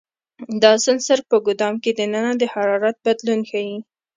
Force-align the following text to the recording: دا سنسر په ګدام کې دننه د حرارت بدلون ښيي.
دا 0.63 0.71
سنسر 0.85 1.19
په 1.29 1.35
ګدام 1.47 1.75
کې 1.83 1.91
دننه 1.99 2.31
د 2.37 2.43
حرارت 2.53 2.95
بدلون 3.05 3.39
ښيي. 3.49 3.77